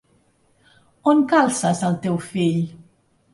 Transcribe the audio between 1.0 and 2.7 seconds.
On calces el teu fill?